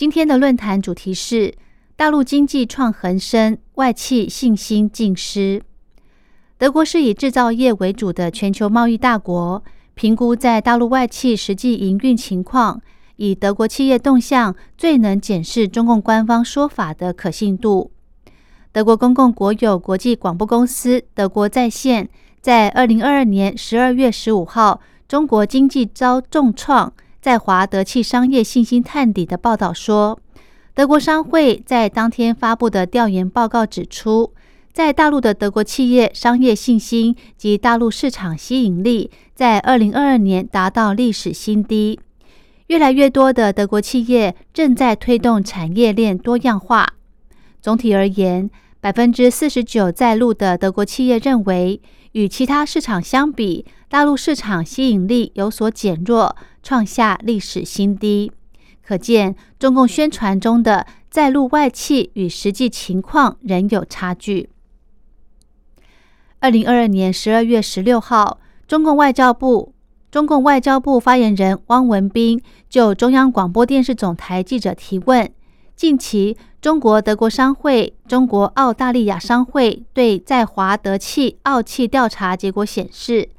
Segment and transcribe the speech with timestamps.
[0.00, 1.52] 今天的论坛主题是
[1.94, 5.60] 大陆经济创恒生，外企信心尽失。
[6.56, 12.80] 德国是以制造业为主的全球贸易大国，评估在大陆外企实际营运情况，
[13.16, 17.90] 以德国企业动向最能检视中共官方说法的可信度。
[18.72, 22.08] 德国公共国有国际广播公司德国在线。
[22.40, 30.18] 在二零二二年十二月十五号，中国经济遭重创，在华德气商业信心探底的报道说，
[30.74, 34.32] 德国商会在当天发布的调研报告指出，
[34.72, 42.00] 在大陆的德国企业商业信心及大陆市场吸引力在二零二二年达到历史新低。
[42.68, 46.94] 越来越多的德国企业正在推动产业链多样化。
[47.60, 48.48] 总体而言，
[48.80, 51.82] 百分之四十九在陆的德国企业认为。
[52.12, 58.32] 与其他市场相比，大陆市场吸引力有所减弱，创下历史新低。
[58.82, 64.50] 可见，中共宣传中的在陆外企与实际情况仍有差距。
[66.40, 69.74] 二零二二年十二月十六号，中共外交部
[70.10, 75.30] 中共外交部发言人汪文斌就中央广播电视总台记者提问：
[75.76, 76.36] 近期。
[76.60, 83.30] 中国德国商会、中国澳大利亚商会对在华德气、澳气调查结果显示，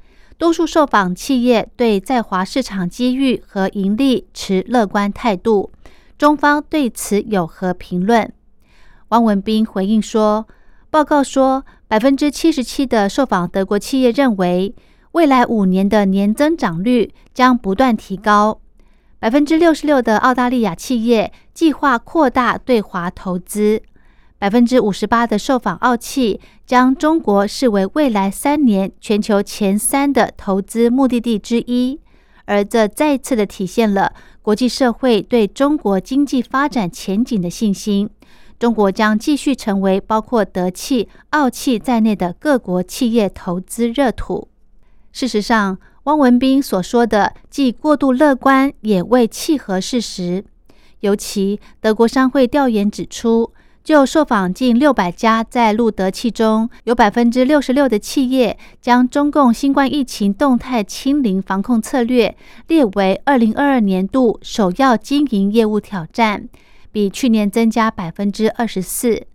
[0.42, 5.70] 多数受访企业对在华市场机遇和盈利持乐观态度。
[6.18, 8.28] 中方对此有何评论？
[9.10, 10.48] 汪文斌回应说
[10.90, 14.74] ：“报告说，百分之七十七的受访德国企业认为，
[15.12, 18.60] 未来五年的年增长率将不断提高。”
[19.20, 23.80] 百分之六十六的澳大利亚企业计划扩大对华投资，
[24.42, 32.00] 百分之五十八的受访澳企将中国视为未来三年全球前三的投资目的地之一，
[32.46, 38.10] 而这再次的体现了国际社会对中国经济发展前景的信心。
[38.58, 44.48] 中国将继续成为包括德企、奥企在内的各国企业投资热土。
[45.12, 50.44] 事实上，汪文斌所说的既过度乐观，也未契合事实。
[50.98, 53.52] 尤其德国商会调研指出，
[53.84, 62.36] 就受访近六百家在陆德企中，有百分之六十六的企业将中共新冠疫情动态清零防控策略
[62.68, 66.48] 列为二零二二年度首要经营业务挑战，
[66.90, 69.26] 比去年增加百分之二十四。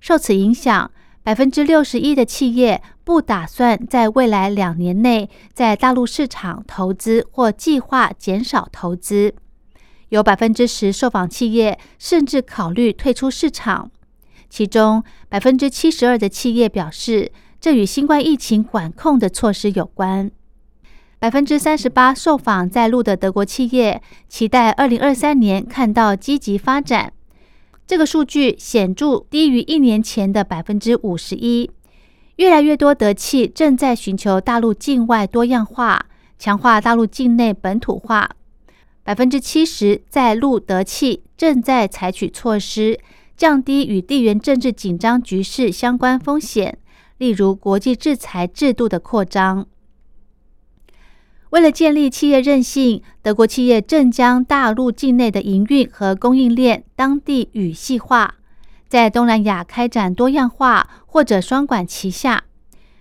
[0.00, 0.90] 受此影响。
[1.24, 9.34] 百分之六十一的企业不打算在未来两年内在大陆市场投资或计划减少投资，
[10.10, 13.90] 有百分之十受访企业甚至考虑退出市场，
[14.48, 20.30] 其中百分之七十二的企业表示这与新冠疫情管控的措施有关。
[21.18, 27.12] 百分之三十八受访在陆的德国企业期待二零二三年看到积极发展。
[27.86, 31.70] 这个数据显著低于一年前的百分之五十一。
[32.36, 36.06] 越来越多德企正在寻求大陆境外多样化，
[36.38, 38.28] 强化大陆境内本土化。
[39.04, 42.98] 百分之七十在路德气正在采取措施，
[43.36, 46.78] 降低与地缘政治紧张局势相关风险，
[47.18, 49.66] 例如国际制裁制度的扩张。
[51.50, 58.36] 为了建立企业韧性，德国企业正将大陆境内的营运和供应链当地语系化，
[58.88, 62.44] 在东南亚开展多样化或者双管齐下。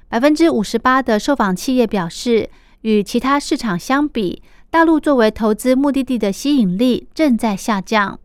[0.09, 2.49] 百分之五十八的受访企业表示，
[2.81, 4.43] 与其他市场相比，
[4.73, 8.19] 大陆作为投资目的地的吸引力正在下降，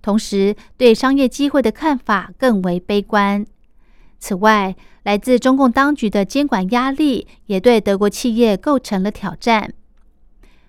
[0.00, 3.44] 同时对商业机会的看法更为悲观。
[4.20, 9.72] 此外，来自中共当局的监管压力也对德国企业构成了挑战。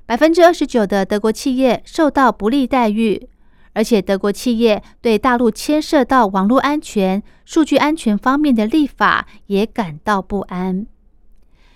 [0.08, 3.30] 百分之二十九的德国企业受到不利待遇，
[3.74, 10.88] 而且德国企业对大陆牵涉到网络安全、数据安全方面的立法也感到不安。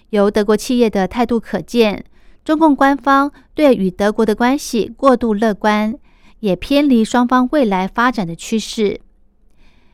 [0.09, 2.05] 由德国企业的态度可见，
[2.45, 5.95] 中共官方对与德国的关系过度乐观，
[6.41, 9.01] 也偏离双方未来发展的趋势。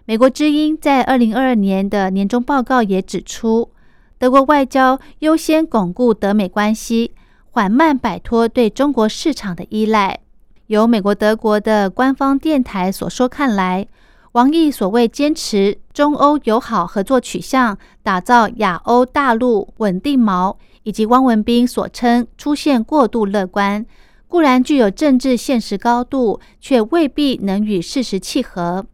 [0.04, 3.72] 美国之音在二零二二年的年终报告也指出，
[4.20, 7.14] 德国外交优先巩固德美关系，
[7.52, 10.20] 缓慢摆脱对中国市场的依赖。
[10.68, 13.88] 由美国、德国的官方电台所说看来，
[14.34, 23.86] 王毅所谓坚持中欧友好合作取向，打造亚欧大陆稳定锚，以及汪文斌所称出现过度乐观，
[24.28, 28.86] 固然具有政治现实高度，却未必能与事实契合。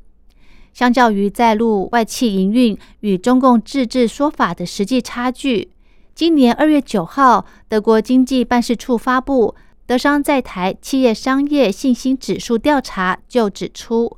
[0.73, 5.71] 相较于在陆外企营运与中共自治说法的实际差距，
[6.13, 9.55] 今年二月九号，德国经济办事处发布
[9.85, 14.17] 德商在台企业商业信心指数调查，就指出，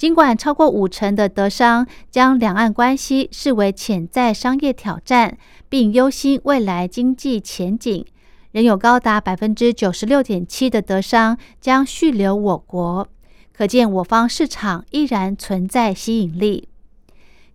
[0.00, 5.36] 尽管超过五成的德商将两岸关系视为潜在商业挑战，
[5.68, 8.06] 并忧心未来经济前景，
[8.52, 13.06] 仍有高达百分之九十六点七的德商将续留我国。
[13.52, 16.70] 可见，我方市场依然存在吸引力。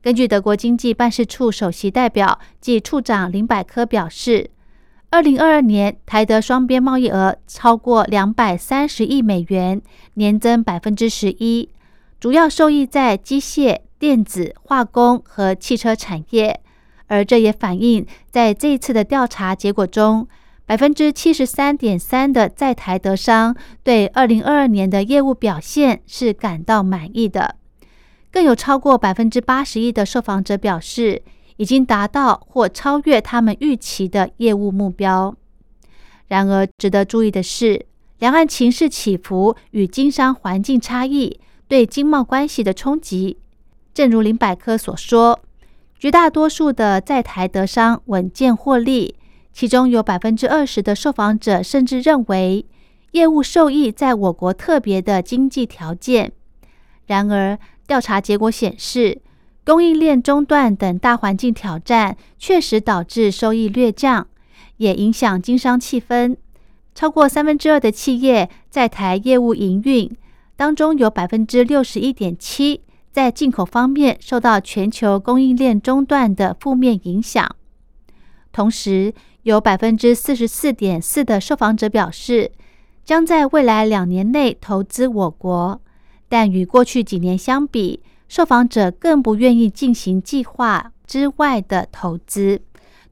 [0.03, 4.51] 根据德国经济办事处首席代表暨处长林百科表示，
[5.09, 9.81] 二零二二年台德双边贸易额超过两百三十亿美元，
[10.13, 11.69] 年增百分之十一，
[12.25, 16.60] 主要受益在机械、电子、化工和汽车产业。
[17.06, 20.27] 而这也反映在这一次的调查结果中。
[20.66, 27.57] 百分之七十三点三的在台德商对二零二二年的业务表现是感到满意的，
[28.31, 31.22] 更有超过百分之八十一的受访者表示
[31.57, 35.36] 已经达到或超越他们预期的业务目标。
[36.25, 37.86] 然而，值得注意的是，
[38.18, 43.38] 两岸情势起伏与经商环境差异对经贸关系的冲击。
[43.94, 45.39] 正如林百科所说，
[45.97, 49.15] 绝大多数的在台德商稳健获利。
[49.53, 52.65] 其中有百分之二十的受访者甚至认为
[53.12, 56.33] 业务受益在我国特别的经济条件。
[57.06, 57.57] 然而，
[57.88, 59.21] 调查结果显示，
[59.63, 64.27] 供应链中断等大环境挑战确实导致收益略降，
[64.75, 66.35] 也影响经商气氛。
[66.94, 70.12] 超过三分之二的企业在台业务营运
[70.56, 72.81] 当中，有百分之六十一点七
[73.12, 77.56] 在进口方面受到全球供应链中断的负面影响。
[78.52, 79.13] 同时，
[79.44, 82.52] 有百分之四十四点四的受访者表示，
[83.04, 85.81] 将在未来两年内投资我国，
[86.30, 92.62] 但与过去几年相比，受访者更不愿意进行计划之外的投资。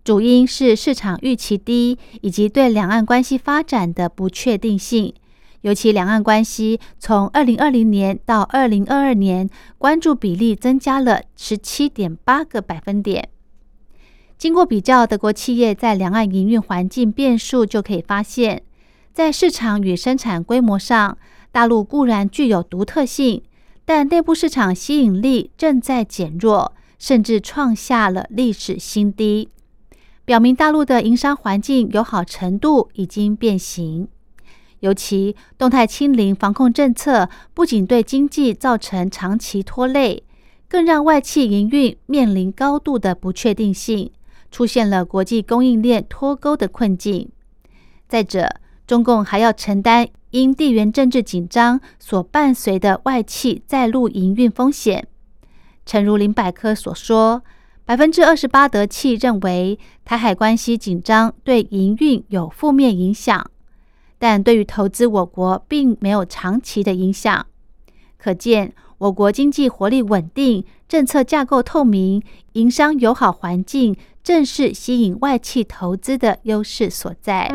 [0.03, 5.13] 主因是市场预期低，以及对两岸关系发展的不确定性。
[5.63, 13.29] 尤其两岸关系从二零二零年到二零二二年，关注比例增加了十七点八个百分点。
[14.37, 18.63] 经过比较，德国企业在两岸营运环境变数，就可以发现，
[19.13, 21.17] 在市场与生产规模上，
[21.53, 23.41] 大陆固然具有独特性，
[23.85, 29.47] 但内部市场吸引力正在减弱，甚至创下了历史新低，
[30.25, 34.09] 表明大陆的营商环境友好程度已经变形。
[34.83, 40.23] 尤其动态清零防控政策，不仅对经济造成长期拖累，
[40.67, 44.11] 更让外企营运面临高度的不确定性。
[44.51, 47.29] 出现了国际供应链脱钩的困境。
[48.09, 55.07] 再者，中共还要承担因地缘政治紧张所伴随的外企在陆营运风险。
[55.85, 57.41] 诚如林百科所说，
[57.85, 63.49] 百分之二十八德企认为台海关系紧张对营运有负面影响，
[64.23, 67.45] 但对于投资我国并没有长期的影响。
[68.17, 73.97] 可见，我国经济活力稳定，政策架构透明，营商友好环境。
[74.23, 77.49] 正是吸引外企投资的优势所在。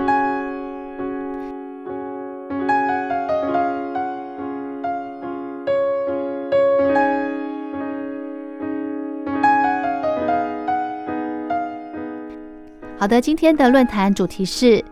[12.98, 14.84] 好的，今天的论坛主题是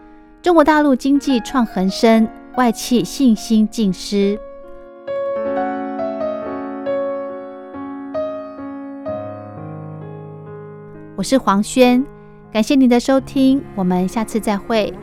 [0.47, 4.39] 中国大陆经济创恒生，外企信心尽失。
[11.17, 12.07] 我是黄轩，
[12.53, 14.95] 感谢您的收听，我们下次再会。